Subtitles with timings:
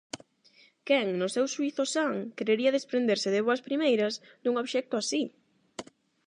[0.87, 5.21] Quen, no seu xuízo san, querería desprenderse de boas primeiras dun obxecto así?